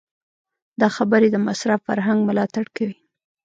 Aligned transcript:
دا 0.81 0.87
خبرې 0.97 1.27
د 1.31 1.37
مصرف 1.47 1.79
فرهنګ 1.87 2.19
ملاتړ 2.29 2.65
کوي. 2.77 2.97